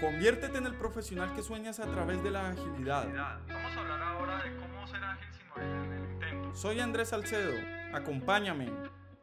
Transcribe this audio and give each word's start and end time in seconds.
Conviértete 0.00 0.58
en 0.58 0.66
el 0.66 0.76
profesional 0.76 1.34
que 1.34 1.42
sueñas 1.42 1.80
a 1.80 1.86
través 1.86 2.22
de 2.22 2.30
la 2.30 2.50
agilidad. 2.50 3.04
Vamos 3.48 3.76
a 3.76 3.80
hablar 3.80 4.00
ahora 4.00 4.44
de 4.44 4.56
cómo 4.56 4.86
ser 4.86 5.02
ágil 5.02 5.26
sin 5.36 5.48
morir 5.48 5.66
en 5.66 5.92
el 5.92 6.12
intento. 6.12 6.54
Soy 6.54 6.78
Andrés 6.78 7.08
Salcedo. 7.08 7.52
Acompáñame. 7.92 8.70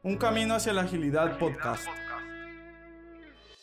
Un 0.03 0.17
camino 0.17 0.55
hacia 0.55 0.73
la 0.73 0.81
agilidad 0.81 1.39
podcast. 1.39 1.87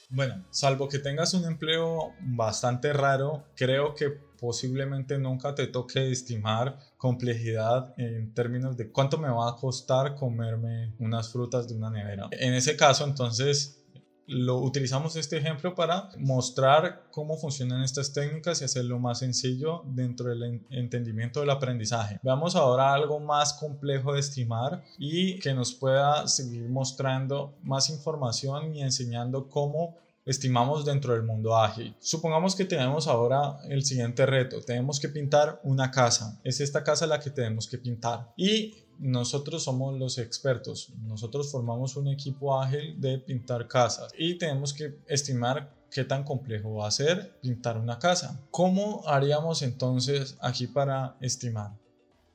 Bueno, 0.09 0.43
salvo 0.48 0.88
que 0.88 0.98
tengas 1.01 1.35
un 1.35 1.45
empleo 1.45 2.14
bastante 2.21 2.95
raro, 2.95 3.45
creo 3.57 3.95
que 3.95 4.09
posiblemente 4.41 5.19
nunca 5.19 5.55
te 5.55 5.67
toque 5.67 6.11
estimar 6.11 6.79
complejidad 6.97 7.95
en 7.97 8.33
términos 8.35 8.77
de 8.77 8.91
cuánto 8.91 9.19
me 9.19 9.29
va 9.29 9.51
a 9.51 9.57
costar 9.57 10.15
comerme 10.17 10.95
unas 10.99 11.31
frutas 11.31 11.69
de 11.69 11.75
una 11.75 11.91
nevera. 11.91 12.29
En 12.33 12.55
ese 12.55 12.77
caso, 12.77 13.05
entonces, 13.05 13.82
lo 14.27 14.59
utilizamos 14.59 15.16
este 15.16 15.36
ejemplo 15.36 15.75
para 15.75 16.11
mostrar 16.18 17.05
cómo 17.10 17.37
funcionan 17.37 17.83
estas 17.83 18.12
técnicas 18.12 18.60
y 18.60 18.64
hacerlo 18.64 18.98
más 18.98 19.19
sencillo 19.19 19.83
dentro 19.87 20.28
del 20.30 20.64
entendimiento 20.70 21.41
del 21.41 21.51
aprendizaje. 21.51 22.19
Veamos 22.23 22.56
ahora 22.56 22.95
algo 22.95 23.20
más 23.20 23.55
complejo 23.55 24.12
de 24.12 24.20
estimar 24.20 24.83
y 24.98 25.38
que 25.41 25.55
nos 25.55 25.73
pueda 25.74 26.27
seguir 26.28 26.69
mostrando 26.69 27.55
más 27.62 27.91
información 27.91 28.74
y 28.74 28.83
enseñando 28.83 29.48
cómo 29.48 29.97
estimamos 30.25 30.84
dentro 30.84 31.14
del 31.14 31.25
mundo 31.25 31.56
ágil. 31.56 31.95
Supongamos 31.98 32.55
que 32.55 32.64
tenemos 32.64 33.09
ahora 33.09 33.59
el 33.69 33.84
siguiente 33.84 34.25
reto. 34.27 34.61
Tenemos 34.61 35.00
que 35.00 35.09
pintar 35.09 35.61
una 35.64 35.91
casa. 35.91 36.41
Es 36.45 36.61
esta 36.61 36.84
casa 36.84 37.06
la 37.06 37.20
que 37.20 37.30
tenemos 37.30 37.66
que 37.66 37.78
pintar. 37.78 38.33
Y 38.36 38.75
nosotros 39.02 39.65
somos 39.65 39.98
los 39.98 40.19
expertos. 40.19 40.92
Nosotros 41.02 41.51
formamos 41.51 41.97
un 41.97 42.09
equipo 42.09 42.59
ágil 42.59 43.01
de 43.01 43.19
pintar 43.19 43.66
casas 43.66 44.12
y 44.16 44.38
tenemos 44.38 44.73
que 44.73 44.97
estimar 45.06 45.75
qué 45.91 46.05
tan 46.05 46.25
complejo 46.25 46.77
va 46.77 46.87
a 46.87 46.91
ser 46.91 47.38
pintar 47.41 47.77
una 47.77 47.98
casa. 47.98 48.41
¿Cómo 48.51 49.03
haríamos 49.06 49.62
entonces 49.62 50.39
aquí 50.41 50.69
para 50.69 51.17
estimar? 51.20 51.81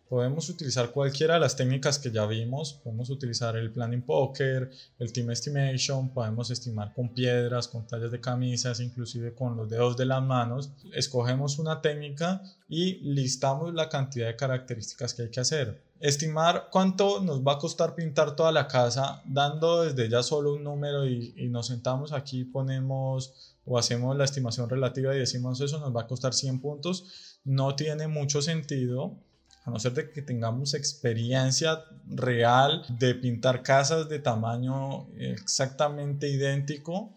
Podemos 0.10 0.48
utilizar 0.48 0.92
cualquiera 0.92 1.34
de 1.34 1.42
las 1.42 1.58
técnicas 1.58 2.00
que 2.00 2.12
ya 2.12 2.26
vimos. 2.26 2.80
Podemos 2.82 3.10
utilizar 3.10 3.58
el 3.58 3.72
planning 3.72 4.04
poker, 4.04 4.72
el 5.00 5.12
team 5.12 5.32
estimation, 5.32 6.14
podemos 6.14 6.50
estimar 6.50 6.94
con 6.94 7.10
piedras, 7.10 7.68
con 7.68 7.86
tallas 7.86 8.12
de 8.12 8.22
camisas, 8.22 8.80
inclusive 8.80 9.36
con 9.36 9.58
los 9.58 9.70
dedos 9.70 9.98
de 9.98 10.06
las 10.06 10.24
manos. 10.24 10.72
Escogemos 10.94 11.60
una 11.60 11.82
técnica 11.82 12.42
y 12.70 13.00
listamos 13.00 13.74
la 13.74 13.90
cantidad 13.90 14.28
de 14.28 14.38
características 14.38 15.14
que 15.14 15.24
hay 15.24 15.30
que 15.30 15.42
hacer. 15.42 15.84
Estimar 16.00 16.70
cuánto 16.72 17.22
nos 17.22 17.46
va 17.46 17.54
a 17.54 17.58
costar 17.58 17.94
pintar 17.94 18.34
toda 18.34 18.54
la 18.54 18.68
casa, 18.68 19.22
dando 19.26 19.84
desde 19.84 20.10
ya 20.10 20.24
solo 20.24 20.54
un 20.54 20.64
número 20.64 21.06
y, 21.06 21.34
y 21.36 21.50
nos 21.50 21.68
sentamos 21.68 22.14
aquí, 22.14 22.46
ponemos 22.46 23.56
o 23.66 23.78
hacemos 23.78 24.16
la 24.16 24.24
estimación 24.24 24.70
relativa 24.70 25.14
y 25.14 25.20
decimos 25.20 25.60
eso 25.60 25.80
nos 25.80 25.94
va 25.94 26.04
a 26.04 26.08
costar 26.08 26.34
100 26.34 26.62
puntos, 26.62 27.40
no 27.44 27.76
tiene 27.76 28.08
mucho 28.08 28.42
sentido 28.42 29.18
a 29.68 29.70
no 29.70 29.80
ser 29.80 29.94
de 29.94 30.10
que 30.10 30.22
tengamos 30.22 30.74
experiencia 30.74 31.84
real 32.06 32.86
de 32.88 33.14
pintar 33.16 33.64
casas 33.64 34.08
de 34.08 34.20
tamaño 34.20 35.10
exactamente 35.18 36.30
idéntico, 36.30 37.14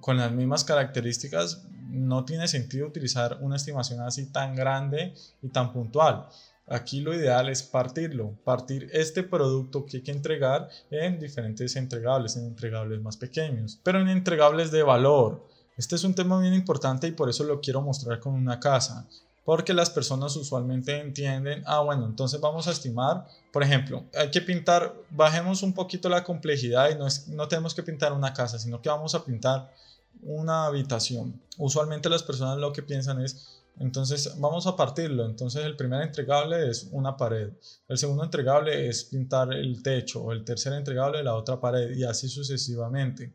con 0.00 0.16
las 0.16 0.32
mismas 0.32 0.64
características, 0.64 1.66
no 1.90 2.24
tiene 2.24 2.48
sentido 2.48 2.86
utilizar 2.86 3.36
una 3.42 3.56
estimación 3.56 4.00
así 4.00 4.32
tan 4.32 4.54
grande 4.54 5.12
y 5.42 5.48
tan 5.50 5.74
puntual. 5.74 6.26
Aquí 6.66 7.00
lo 7.00 7.12
ideal 7.12 7.50
es 7.50 7.62
partirlo, 7.62 8.34
partir 8.44 8.88
este 8.94 9.22
producto 9.22 9.84
que 9.84 9.98
hay 9.98 10.02
que 10.02 10.12
entregar 10.12 10.70
en 10.90 11.18
diferentes 11.18 11.76
entregables, 11.76 12.34
en 12.36 12.46
entregables 12.46 13.02
más 13.02 13.18
pequeños, 13.18 13.78
pero 13.82 14.00
en 14.00 14.08
entregables 14.08 14.70
de 14.70 14.82
valor. 14.82 15.46
Este 15.76 15.96
es 15.96 16.04
un 16.04 16.14
tema 16.14 16.40
bien 16.40 16.54
importante 16.54 17.08
y 17.08 17.12
por 17.12 17.28
eso 17.28 17.44
lo 17.44 17.60
quiero 17.60 17.82
mostrar 17.82 18.20
con 18.20 18.32
una 18.32 18.58
casa 18.58 19.06
porque 19.50 19.74
las 19.74 19.90
personas 19.90 20.36
usualmente 20.36 21.00
entienden, 21.00 21.64
ah, 21.66 21.80
bueno, 21.80 22.06
entonces 22.06 22.40
vamos 22.40 22.68
a 22.68 22.70
estimar, 22.70 23.26
por 23.52 23.64
ejemplo, 23.64 24.04
hay 24.16 24.30
que 24.30 24.40
pintar, 24.40 24.94
bajemos 25.10 25.64
un 25.64 25.72
poquito 25.72 26.08
la 26.08 26.22
complejidad 26.22 26.88
y 26.88 26.94
no, 26.94 27.08
no 27.34 27.48
tenemos 27.48 27.74
que 27.74 27.82
pintar 27.82 28.12
una 28.12 28.32
casa, 28.32 28.60
sino 28.60 28.80
que 28.80 28.88
vamos 28.88 29.12
a 29.16 29.24
pintar 29.24 29.74
una 30.22 30.66
habitación. 30.66 31.42
Usualmente 31.58 32.08
las 32.08 32.22
personas 32.22 32.58
lo 32.58 32.72
que 32.72 32.84
piensan 32.84 33.20
es, 33.20 33.60
entonces 33.80 34.38
vamos 34.38 34.68
a 34.68 34.76
partirlo, 34.76 35.26
entonces 35.26 35.64
el 35.64 35.74
primer 35.74 36.02
entregable 36.02 36.70
es 36.70 36.88
una 36.92 37.16
pared, 37.16 37.50
el 37.88 37.98
segundo 37.98 38.22
entregable 38.22 38.86
es 38.86 39.02
pintar 39.02 39.52
el 39.52 39.82
techo, 39.82 40.30
el 40.30 40.44
tercer 40.44 40.74
entregable 40.74 41.24
la 41.24 41.34
otra 41.34 41.58
pared 41.58 41.90
y 41.96 42.04
así 42.04 42.28
sucesivamente. 42.28 43.34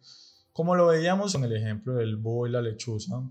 Como 0.53 0.76
lo 0.76 0.88
veíamos 0.88 1.36
en 1.36 1.44
el 1.44 1.52
ejemplo 1.52 1.96
del 1.96 2.16
búho 2.16 2.47
y 2.47 2.52
la 2.52 2.62
lechuza, 2.62 3.22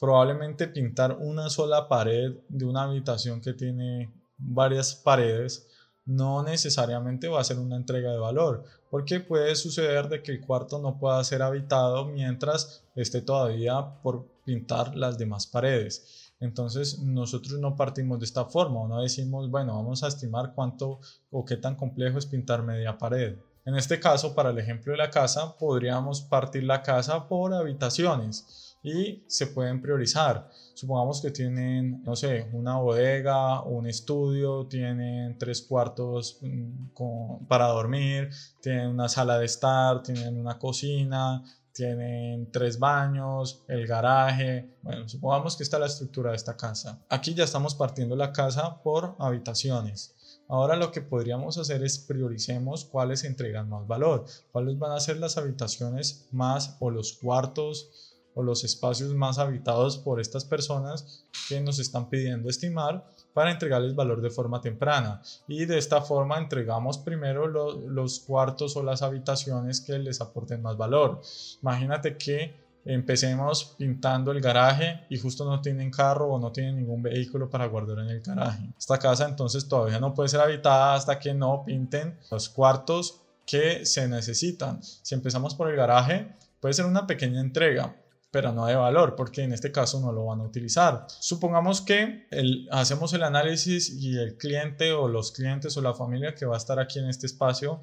probablemente 0.00 0.66
pintar 0.66 1.18
una 1.20 1.50
sola 1.50 1.86
pared 1.86 2.32
de 2.48 2.64
una 2.64 2.84
habitación 2.84 3.40
que 3.40 3.52
tiene 3.52 4.10
varias 4.38 4.94
paredes 4.94 5.68
no 6.06 6.42
necesariamente 6.42 7.28
va 7.28 7.40
a 7.40 7.44
ser 7.44 7.58
una 7.58 7.76
entrega 7.76 8.10
de 8.10 8.18
valor, 8.18 8.64
porque 8.90 9.20
puede 9.20 9.54
suceder 9.54 10.08
de 10.08 10.22
que 10.22 10.32
el 10.32 10.40
cuarto 10.40 10.80
no 10.80 10.98
pueda 10.98 11.22
ser 11.22 11.42
habitado 11.42 12.06
mientras 12.06 12.82
esté 12.96 13.20
todavía 13.20 14.00
por 14.02 14.26
pintar 14.44 14.96
las 14.96 15.18
demás 15.18 15.46
paredes. 15.46 16.32
Entonces 16.40 16.98
nosotros 17.00 17.60
no 17.60 17.76
partimos 17.76 18.18
de 18.18 18.24
esta 18.24 18.46
forma, 18.46 18.88
no 18.88 19.02
decimos, 19.02 19.50
bueno, 19.50 19.76
vamos 19.76 20.02
a 20.02 20.08
estimar 20.08 20.54
cuánto 20.54 20.98
o 21.30 21.44
qué 21.44 21.58
tan 21.58 21.76
complejo 21.76 22.18
es 22.18 22.26
pintar 22.26 22.62
media 22.62 22.96
pared. 22.96 23.36
En 23.66 23.76
este 23.76 24.00
caso, 24.00 24.34
para 24.34 24.50
el 24.50 24.58
ejemplo 24.58 24.92
de 24.92 24.98
la 24.98 25.10
casa, 25.10 25.56
podríamos 25.58 26.22
partir 26.22 26.64
la 26.64 26.82
casa 26.82 27.28
por 27.28 27.52
habitaciones 27.52 28.69
y 28.82 29.24
se 29.26 29.48
pueden 29.48 29.80
priorizar. 29.82 30.48
Supongamos 30.74 31.20
que 31.20 31.30
tienen, 31.30 32.02
no 32.02 32.16
sé, 32.16 32.48
una 32.52 32.78
bodega, 32.78 33.62
un 33.62 33.86
estudio, 33.86 34.66
tienen 34.66 35.36
tres 35.38 35.62
cuartos 35.62 36.38
mm, 36.40 37.44
para 37.46 37.66
dormir, 37.66 38.30
tienen 38.60 38.88
una 38.88 39.08
sala 39.08 39.38
de 39.38 39.46
estar, 39.46 40.02
tienen 40.02 40.38
una 40.38 40.58
cocina, 40.58 41.42
tienen 41.72 42.50
tres 42.50 42.78
baños, 42.78 43.62
el 43.68 43.86
garaje. 43.86 44.76
Bueno, 44.82 45.08
supongamos 45.08 45.56
que 45.56 45.62
está 45.62 45.78
la 45.78 45.86
estructura 45.86 46.30
de 46.30 46.36
esta 46.36 46.56
casa. 46.56 47.02
Aquí 47.08 47.34
ya 47.34 47.44
estamos 47.44 47.74
partiendo 47.74 48.16
la 48.16 48.32
casa 48.32 48.82
por 48.82 49.16
habitaciones. 49.18 50.16
Ahora 50.48 50.74
lo 50.74 50.90
que 50.90 51.00
podríamos 51.00 51.58
hacer 51.58 51.84
es 51.84 51.98
prioricemos 51.98 52.84
cuáles 52.84 53.22
entregan 53.22 53.68
más 53.68 53.86
valor, 53.86 54.24
cuáles 54.50 54.76
van 54.80 54.90
a 54.92 55.00
ser 55.00 55.18
las 55.18 55.38
habitaciones 55.38 56.26
más 56.32 56.76
o 56.80 56.90
los 56.90 57.12
cuartos 57.12 58.09
o 58.34 58.42
los 58.42 58.64
espacios 58.64 59.14
más 59.14 59.38
habitados 59.38 59.98
por 59.98 60.20
estas 60.20 60.44
personas 60.44 61.24
que 61.48 61.60
nos 61.60 61.78
están 61.78 62.08
pidiendo 62.08 62.48
estimar 62.48 63.04
para 63.32 63.50
entregarles 63.50 63.94
valor 63.94 64.20
de 64.20 64.30
forma 64.30 64.60
temprana. 64.60 65.22
Y 65.48 65.64
de 65.64 65.78
esta 65.78 66.00
forma 66.02 66.38
entregamos 66.38 66.98
primero 66.98 67.46
los 67.46 68.20
cuartos 68.20 68.76
o 68.76 68.82
las 68.82 69.02
habitaciones 69.02 69.80
que 69.80 69.98
les 69.98 70.20
aporten 70.20 70.62
más 70.62 70.76
valor. 70.76 71.20
Imagínate 71.62 72.16
que 72.16 72.54
empecemos 72.84 73.74
pintando 73.78 74.32
el 74.32 74.40
garaje 74.40 75.04
y 75.10 75.18
justo 75.18 75.44
no 75.44 75.60
tienen 75.60 75.90
carro 75.90 76.32
o 76.32 76.38
no 76.38 76.50
tienen 76.50 76.76
ningún 76.76 77.02
vehículo 77.02 77.50
para 77.50 77.66
guardar 77.66 77.98
en 77.98 78.08
el 78.08 78.20
garaje. 78.20 78.72
Esta 78.78 78.98
casa 78.98 79.28
entonces 79.28 79.68
todavía 79.68 80.00
no 80.00 80.14
puede 80.14 80.28
ser 80.28 80.40
habitada 80.40 80.94
hasta 80.94 81.18
que 81.18 81.34
no 81.34 81.62
pinten 81.64 82.18
los 82.30 82.48
cuartos 82.48 83.20
que 83.46 83.84
se 83.84 84.08
necesitan. 84.08 84.82
Si 84.82 85.14
empezamos 85.14 85.54
por 85.54 85.68
el 85.68 85.76
garaje, 85.76 86.34
puede 86.60 86.74
ser 86.74 86.86
una 86.86 87.06
pequeña 87.06 87.40
entrega, 87.40 87.96
pero 88.30 88.52
no 88.52 88.66
de 88.66 88.76
valor, 88.76 89.16
porque 89.16 89.42
en 89.42 89.52
este 89.52 89.72
caso 89.72 90.00
no 90.00 90.12
lo 90.12 90.26
van 90.26 90.40
a 90.40 90.44
utilizar. 90.44 91.06
Supongamos 91.18 91.80
que 91.80 92.28
hacemos 92.70 93.12
el 93.12 93.24
análisis 93.24 93.90
y 93.90 94.16
el 94.16 94.36
cliente 94.36 94.92
o 94.92 95.08
los 95.08 95.32
clientes 95.32 95.76
o 95.76 95.82
la 95.82 95.94
familia 95.94 96.34
que 96.34 96.46
va 96.46 96.54
a 96.54 96.58
estar 96.58 96.78
aquí 96.78 96.98
en 96.98 97.08
este 97.08 97.26
espacio, 97.26 97.80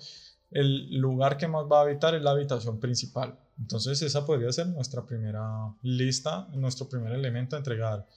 el 0.52 0.97
lugar 0.97 1.38
que 1.38 1.47
más 1.47 1.66
va 1.66 1.80
a 1.80 1.81
habitar 1.81 2.16
es 2.16 2.22
la 2.22 2.31
habitación 2.31 2.80
principal. 2.80 3.38
Entonces 3.59 4.02
esa 4.02 4.25
podría 4.25 4.52
ser 4.52 4.68
nuestra 4.68 5.06
primera 5.06 5.44
lista, 5.81 6.47
nuestro 6.53 6.88
primer 6.88 7.11
elemento 7.14 7.55
a 7.55 7.59
entregar. 7.59 8.08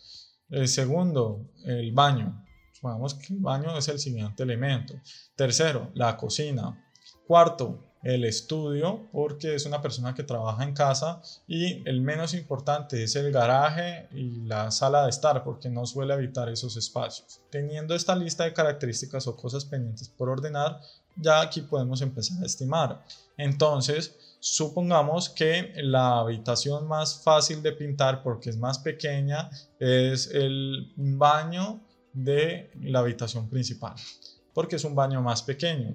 El 0.49 0.69
segundo, 0.69 1.51
el 1.65 1.93
baño. 1.93 2.45
Supongamos 2.73 3.15
que 3.15 3.35
el 3.35 3.41
baño 3.41 3.77
es 3.77 3.89
el 3.89 3.99
siguiente 3.99 4.43
elemento. 4.43 4.95
Tercero, 5.35 5.91
la 5.95 6.17
cocina. 6.17 6.87
Cuarto, 7.27 7.90
el 8.03 8.25
estudio 8.25 9.09
porque 9.13 9.55
es 9.55 9.67
una 9.67 9.83
persona 9.83 10.15
que 10.15 10.23
trabaja 10.23 10.65
en 10.65 10.73
casa 10.73 11.21
y 11.47 11.87
el 11.89 12.01
menos 12.01 12.33
importante 12.35 13.03
es 13.05 13.15
el 13.17 13.31
garaje 13.31 14.09
y 14.13 14.43
la 14.47 14.71
sala 14.71 15.05
de 15.05 15.11
estar 15.11 15.45
porque 15.45 15.69
no 15.69 15.85
suele 15.85 16.15
habitar 16.15 16.49
esos 16.49 16.77
espacios. 16.77 17.41
Teniendo 17.51 17.95
esta 17.95 18.17
lista 18.17 18.45
de 18.45 18.55
características 18.55 19.27
o 19.27 19.37
cosas 19.37 19.65
pendientes 19.65 20.09
por 20.09 20.31
ordenar, 20.31 20.81
ya 21.17 21.41
aquí 21.41 21.61
podemos 21.61 22.01
empezar 22.01 22.43
a 22.43 22.47
estimar. 22.47 23.05
Entonces, 23.37 24.17
supongamos 24.41 25.29
que 25.29 25.73
la 25.77 26.21
habitación 26.21 26.87
más 26.89 27.23
fácil 27.23 27.63
de 27.63 27.73
pintar 27.73 28.23
porque 28.23 28.49
es 28.49 28.57
más 28.57 28.79
pequeña 28.79 29.51
es 29.79 30.29
el 30.29 30.93
baño 30.97 31.81
de 32.15 32.71
la 32.81 33.01
habitación 33.01 33.49
principal 33.49 33.95
porque 34.53 34.77
es 34.77 34.85
un 34.85 34.97
baño 34.97 35.23
más 35.23 35.43
pequeño 35.43 35.95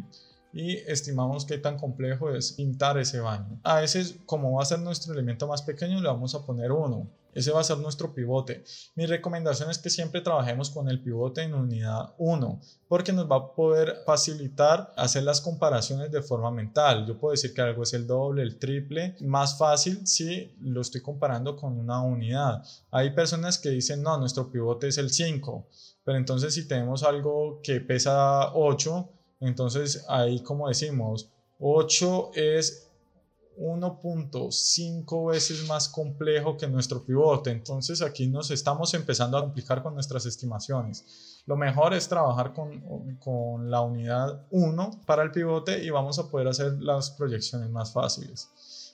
y 0.56 0.78
estimamos 0.88 1.46
qué 1.46 1.58
tan 1.58 1.78
complejo 1.78 2.30
es 2.34 2.54
pintar 2.54 2.98
ese 2.98 3.20
baño. 3.20 3.60
A 3.64 3.82
veces, 3.82 4.16
como 4.26 4.54
va 4.54 4.64
a 4.64 4.66
ser 4.66 4.80
nuestro 4.80 5.12
elemento 5.12 5.48
más 5.48 5.62
pequeño, 5.62 6.00
le 6.00 6.08
vamos 6.08 6.34
a 6.34 6.46
poner 6.46 6.72
uno. 6.72 7.12
Ese 7.34 7.52
va 7.52 7.60
a 7.60 7.66
ser 7.66 7.80
nuestro 7.80 8.14
pivote. 8.14 8.64
Mi 8.96 9.06
recomendación 9.06 9.70
es 9.70 9.78
que 9.80 9.90
siempre 9.90 10.22
trabajemos 10.22 10.70
con 10.70 10.88
el 10.88 11.04
pivote 11.04 11.42
en 11.42 11.54
unidad 11.54 12.14
1, 12.18 12.62
porque 12.88 13.12
nos 13.12 13.30
va 13.30 13.36
a 13.36 13.54
poder 13.54 13.98
facilitar 14.06 14.94
hacer 14.96 15.24
las 15.24 15.42
comparaciones 15.42 16.10
de 16.10 16.22
forma 16.22 16.50
mental. 16.52 17.06
Yo 17.06 17.20
puedo 17.20 17.32
decir 17.32 17.54
que 17.54 17.60
algo 17.60 17.84
es 17.84 17.94
el 17.94 18.08
doble, 18.08 18.42
el 18.42 18.58
triple, 18.58 19.18
más 19.20 19.58
fácil 19.58 20.08
si 20.08 20.56
lo 20.62 20.80
estoy 20.80 21.02
comparando 21.02 21.58
con 21.58 21.78
una 21.78 22.02
unidad. 22.02 22.64
Hay 22.92 23.14
personas 23.14 23.60
que 23.60 23.72
dicen, 23.72 24.02
no, 24.02 24.18
nuestro 24.18 24.50
pivote 24.50 24.88
es 24.88 24.98
el 24.98 25.10
5, 25.10 25.68
pero 26.06 26.18
entonces 26.18 26.54
si 26.54 26.66
tenemos 26.66 27.04
algo 27.04 27.60
que 27.62 27.82
pesa 27.82 28.54
8, 28.54 29.15
entonces 29.48 30.06
ahí 30.08 30.42
como 30.42 30.68
decimos, 30.68 31.30
8 31.60 32.32
es 32.34 32.86
1.5 33.58 35.32
veces 35.32 35.68
más 35.68 35.88
complejo 35.88 36.58
que 36.58 36.68
nuestro 36.68 37.04
pivote. 37.04 37.52
Entonces 37.52 38.02
aquí 38.02 38.28
nos 38.28 38.52
estamos 38.52 38.94
empezando 38.94 39.38
a 39.38 39.42
complicar 39.42 39.82
con 39.82 39.94
nuestras 39.94 40.26
estimaciones. 40.26 41.44
Lo 41.46 41.56
mejor 41.56 41.94
es 41.94 42.08
trabajar 42.08 42.54
con, 42.54 43.18
con 43.18 43.70
la 43.70 43.82
unidad 43.82 44.46
1 44.52 45.02
para 45.06 45.24
el 45.24 45.32
pivote 45.32 45.84
y 45.84 45.90
vamos 45.90 46.20
a 46.20 46.30
poder 46.30 46.48
hacer 46.48 46.74
las 46.82 47.12
proyecciones 47.12 47.70
más 47.70 47.94
fáciles. 47.94 48.50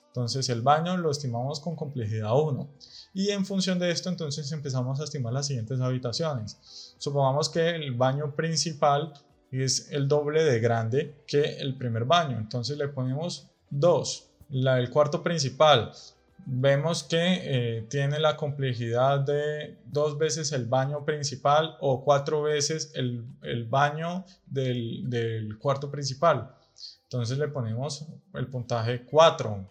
Entonces 0.08 0.50
el 0.50 0.62
baño 0.62 0.98
lo 0.98 1.10
estimamos 1.10 1.62
con 1.62 1.76
complejidad 1.76 2.38
1. 2.38 2.70
Y 3.14 3.30
en 3.30 3.46
función 3.46 3.80
de 3.80 3.92
esto 3.92 4.10
entonces 4.10 4.52
empezamos 4.52 5.00
a 5.00 5.06
estimar 5.06 5.34
las 5.34 5.48
siguientes 5.48 5.80
habitaciones. 5.80 6.96
Supongamos 6.98 7.50
que 7.50 7.70
el 7.70 7.94
baño 7.94 8.36
principal 8.36 9.14
es 9.52 9.92
el 9.92 10.08
doble 10.08 10.44
de 10.44 10.60
grande 10.60 11.16
que 11.28 11.58
el 11.60 11.76
primer 11.76 12.06
baño. 12.06 12.38
Entonces 12.38 12.78
le 12.78 12.88
ponemos 12.88 13.50
2 13.70 14.32
el 14.52 14.90
cuarto 14.90 15.24
principal, 15.24 15.92
vemos 16.46 17.04
que 17.04 17.18
eh, 17.18 17.86
tiene 17.90 18.20
la 18.20 18.36
complejidad 18.36 19.22
de 19.22 19.78
dos 19.86 20.18
veces 20.18 20.52
el 20.52 20.66
baño 20.66 21.06
principal 21.06 21.78
o 21.80 22.04
cuatro 22.04 22.44
veces 22.44 22.92
el, 22.96 23.24
baño 23.70 24.26
del, 24.46 25.10
del, 25.10 25.58
cuarto 25.58 25.90
principal. 25.90 26.54
Entonces 27.04 27.38
le 27.38 27.48
ponemos 27.48 28.06
el 28.34 28.48
puntaje 28.48 29.04
4. 29.06 29.70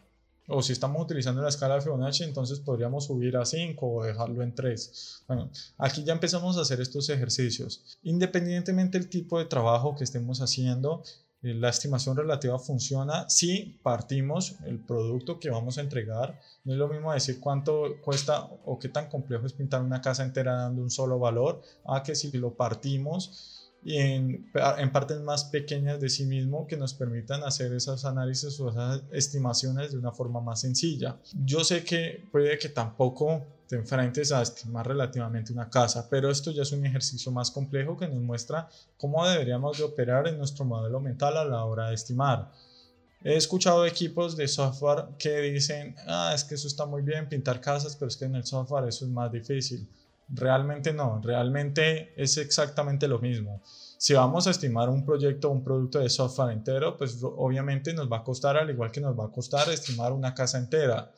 O 0.52 0.62
si 0.62 0.72
estamos 0.72 1.00
utilizando 1.02 1.42
la 1.42 1.48
escala 1.48 1.76
de 1.76 1.80
Fibonacci, 1.80 2.24
entonces 2.24 2.58
podríamos 2.60 3.06
subir 3.06 3.36
a 3.36 3.44
5 3.44 3.86
o 3.86 4.04
dejarlo 4.04 4.42
en 4.42 4.54
3. 4.54 5.24
Bueno, 5.28 5.50
aquí 5.78 6.02
ya 6.02 6.12
empezamos 6.12 6.58
a 6.58 6.62
hacer 6.62 6.80
estos 6.80 7.08
ejercicios. 7.08 7.98
Independientemente 8.02 8.98
del 8.98 9.08
tipo 9.08 9.38
de 9.38 9.44
trabajo 9.44 9.94
que 9.94 10.04
estemos 10.04 10.40
haciendo, 10.40 11.02
eh, 11.42 11.54
la 11.54 11.70
estimación 11.70 12.16
relativa 12.16 12.58
funciona 12.58 13.28
si 13.28 13.78
partimos 13.82 14.56
el 14.66 14.78
producto 14.84 15.38
que 15.38 15.50
vamos 15.50 15.78
a 15.78 15.82
entregar. 15.82 16.40
No 16.64 16.72
es 16.72 16.78
lo 16.78 16.88
mismo 16.88 17.12
decir 17.12 17.40
cuánto 17.40 17.96
cuesta 18.02 18.48
o 18.64 18.78
qué 18.78 18.88
tan 18.88 19.08
complejo 19.08 19.46
es 19.46 19.52
pintar 19.52 19.82
una 19.82 20.00
casa 20.00 20.24
entera 20.24 20.54
dando 20.54 20.82
un 20.82 20.90
solo 20.90 21.18
valor, 21.18 21.62
a 21.86 22.02
que 22.02 22.14
si 22.14 22.30
lo 22.32 22.54
partimos 22.54 23.59
en, 23.84 24.50
en 24.78 24.92
partes 24.92 25.20
más 25.20 25.44
pequeñas 25.44 26.00
de 26.00 26.08
sí 26.08 26.26
mismo 26.26 26.66
que 26.66 26.76
nos 26.76 26.94
permitan 26.94 27.42
hacer 27.42 27.72
esos 27.72 28.04
análisis 28.04 28.58
o 28.60 28.70
esas 28.70 29.02
estimaciones 29.12 29.92
de 29.92 29.98
una 29.98 30.12
forma 30.12 30.40
más 30.40 30.60
sencilla. 30.60 31.16
Yo 31.44 31.64
sé 31.64 31.84
que 31.84 32.26
puede 32.30 32.58
que 32.58 32.68
tampoco 32.68 33.46
te 33.66 33.76
enfrentes 33.76 34.32
a 34.32 34.42
estimar 34.42 34.86
relativamente 34.86 35.52
una 35.52 35.70
casa, 35.70 36.08
pero 36.10 36.28
esto 36.30 36.50
ya 36.50 36.62
es 36.62 36.72
un 36.72 36.84
ejercicio 36.84 37.30
más 37.30 37.50
complejo 37.50 37.96
que 37.96 38.08
nos 38.08 38.20
muestra 38.20 38.68
cómo 38.98 39.26
deberíamos 39.26 39.78
de 39.78 39.84
operar 39.84 40.26
en 40.26 40.38
nuestro 40.38 40.64
modelo 40.64 41.00
mental 41.00 41.36
a 41.36 41.44
la 41.44 41.64
hora 41.64 41.88
de 41.88 41.94
estimar. 41.94 42.50
He 43.22 43.36
escuchado 43.36 43.86
equipos 43.86 44.36
de 44.36 44.48
software 44.48 45.04
que 45.18 45.40
dicen, 45.40 45.94
ah, 46.06 46.32
es 46.34 46.42
que 46.42 46.56
eso 46.56 46.66
está 46.66 46.84
muy 46.84 47.02
bien, 47.02 47.28
pintar 47.28 47.60
casas, 47.60 47.94
pero 47.94 48.08
es 48.08 48.16
que 48.16 48.24
en 48.24 48.34
el 48.34 48.44
software 48.44 48.88
eso 48.88 49.04
es 49.04 49.10
más 49.10 49.30
difícil. 49.30 49.86
Realmente 50.32 50.92
no, 50.92 51.20
realmente 51.22 52.14
es 52.16 52.36
exactamente 52.36 53.08
lo 53.08 53.18
mismo. 53.18 53.62
Si 53.64 54.14
vamos 54.14 54.46
a 54.46 54.50
estimar 54.50 54.88
un 54.88 55.04
proyecto 55.04 55.48
o 55.48 55.52
un 55.52 55.64
producto 55.64 55.98
de 55.98 56.08
software 56.08 56.52
entero, 56.52 56.96
pues 56.96 57.18
obviamente 57.22 57.92
nos 57.92 58.10
va 58.10 58.18
a 58.18 58.24
costar 58.24 58.56
al 58.56 58.70
igual 58.70 58.90
que 58.90 59.00
nos 59.00 59.18
va 59.18 59.26
a 59.26 59.30
costar 59.30 59.68
estimar 59.70 60.12
una 60.12 60.34
casa 60.34 60.58
entera 60.58 61.12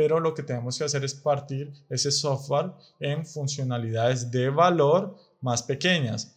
pero 0.00 0.18
lo 0.18 0.32
que 0.32 0.42
tenemos 0.42 0.78
que 0.78 0.84
hacer 0.84 1.04
es 1.04 1.14
partir 1.14 1.72
ese 1.90 2.10
software 2.10 2.72
en 3.00 3.26
funcionalidades 3.26 4.30
de 4.30 4.48
valor 4.48 5.14
más 5.42 5.62
pequeñas. 5.62 6.34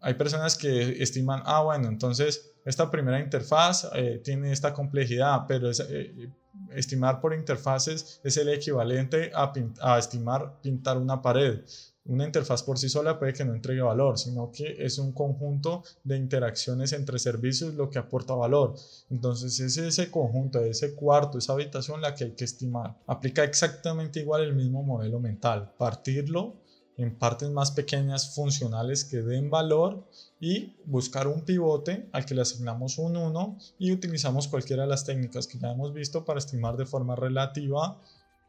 Hay 0.00 0.14
personas 0.14 0.56
que 0.56 1.02
estiman, 1.02 1.42
ah, 1.44 1.62
bueno, 1.62 1.88
entonces 1.88 2.52
esta 2.64 2.90
primera 2.90 3.20
interfaz 3.20 3.90
eh, 3.94 4.20
tiene 4.24 4.52
esta 4.52 4.72
complejidad, 4.72 5.42
pero 5.46 5.70
eh, 5.70 6.30
estimar 6.74 7.20
por 7.20 7.34
interfaces 7.34 8.20
es 8.24 8.36
el 8.36 8.48
equivalente 8.48 9.30
a, 9.34 9.52
a 9.80 9.98
estimar 9.98 10.60
pintar 10.60 10.98
una 10.98 11.20
pared 11.20 11.60
una 12.06 12.26
interfaz 12.26 12.62
por 12.62 12.78
sí 12.78 12.88
sola 12.88 13.18
puede 13.18 13.32
que 13.32 13.44
no 13.44 13.54
entregue 13.54 13.80
valor, 13.80 14.18
sino 14.18 14.50
que 14.52 14.76
es 14.78 14.98
un 14.98 15.12
conjunto 15.12 15.82
de 16.02 16.18
interacciones 16.18 16.92
entre 16.92 17.18
servicios 17.18 17.74
lo 17.74 17.88
que 17.88 17.98
aporta 17.98 18.34
valor. 18.34 18.74
Entonces 19.10 19.58
es 19.60 19.78
ese 19.78 20.10
conjunto, 20.10 20.60
ese 20.60 20.94
cuarto, 20.94 21.38
esa 21.38 21.54
habitación 21.54 22.02
la 22.02 22.14
que 22.14 22.24
hay 22.24 22.32
que 22.32 22.44
estimar. 22.44 22.98
Aplica 23.06 23.42
exactamente 23.42 24.20
igual 24.20 24.42
el 24.42 24.54
mismo 24.54 24.82
modelo 24.82 25.18
mental, 25.18 25.72
partirlo 25.78 26.56
en 26.96 27.16
partes 27.16 27.50
más 27.50 27.70
pequeñas 27.70 28.34
funcionales 28.34 29.04
que 29.04 29.22
den 29.22 29.50
valor 29.50 30.04
y 30.40 30.74
buscar 30.84 31.26
un 31.26 31.42
pivote 31.42 32.08
al 32.12 32.24
que 32.24 32.34
le 32.34 32.42
asignamos 32.42 32.98
un 32.98 33.16
1 33.16 33.58
y 33.78 33.92
utilizamos 33.92 34.48
cualquiera 34.48 34.82
de 34.82 34.88
las 34.88 35.04
técnicas 35.04 35.46
que 35.46 35.58
ya 35.58 35.72
hemos 35.72 35.92
visto 35.92 36.24
para 36.24 36.38
estimar 36.38 36.76
de 36.76 36.86
forma 36.86 37.16
relativa 37.16 37.98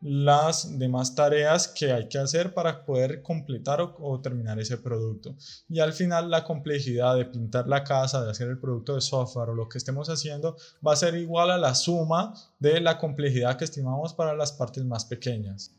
las 0.01 0.77
demás 0.77 1.15
tareas 1.15 1.67
que 1.67 1.91
hay 1.91 2.07
que 2.07 2.19
hacer 2.19 2.53
para 2.53 2.85
poder 2.85 3.23
completar 3.23 3.81
o, 3.81 4.19
terminar 4.21 4.59
ese 4.59 4.77
producto. 4.77 5.35
Y 5.67 5.79
al 5.79 5.93
final 5.93 6.29
la 6.29 6.43
complejidad 6.43 7.15
de 7.15 7.25
pintar 7.25 7.67
la 7.67 7.83
casa, 7.83 8.23
de 8.23 8.29
hacer 8.29 8.49
el 8.49 8.59
producto 8.59 8.93
de 8.93 9.01
software 9.01 9.49
o 9.49 9.55
lo 9.55 9.67
que 9.67 9.77
estemos 9.77 10.09
haciendo 10.09 10.57
va 10.85 10.93
a 10.93 10.97
ser 10.97 11.15
igual 11.15 11.49
a 11.49 11.57
la 11.57 11.73
suma 11.73 12.35
de 12.59 12.81
la 12.81 12.99
complejidad 12.99 13.57
que 13.57 13.65
estimamos 13.65 14.13
para 14.13 14.35
las 14.35 14.51
partes 14.51 14.83
más 14.85 15.05
pequeñas. 15.05 15.71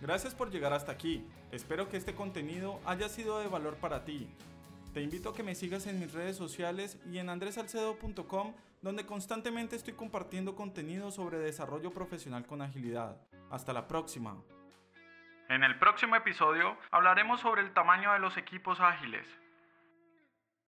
Gracias 0.00 0.34
por 0.34 0.50
llegar 0.50 0.72
hasta 0.72 0.92
aquí. 0.92 1.26
Espero 1.50 1.88
que 1.88 1.96
este 1.96 2.14
contenido 2.14 2.80
haya 2.86 3.08
sido 3.08 3.40
de 3.40 3.48
valor 3.48 3.76
para 3.76 4.04
ti. 4.04 4.28
Te 4.94 5.02
invito 5.02 5.30
a 5.30 5.34
que 5.34 5.42
me 5.42 5.54
sigas 5.54 5.86
en 5.86 5.98
mis 5.98 6.12
redes 6.12 6.36
sociales 6.36 6.98
y 7.10 7.18
en 7.18 7.28
andresalcedo.com 7.28 8.54
donde 8.80 9.06
constantemente 9.06 9.76
estoy 9.76 9.94
compartiendo 9.94 10.54
contenido 10.54 11.10
sobre 11.10 11.38
desarrollo 11.38 11.90
profesional 11.90 12.46
con 12.46 12.62
agilidad. 12.62 13.16
Hasta 13.50 13.72
la 13.72 13.88
próxima. 13.88 14.36
En 15.48 15.64
el 15.64 15.78
próximo 15.78 16.14
episodio 16.14 16.76
hablaremos 16.90 17.40
sobre 17.40 17.62
el 17.62 17.72
tamaño 17.72 18.12
de 18.12 18.20
los 18.20 18.36
equipos 18.36 18.80
ágiles 18.80 19.26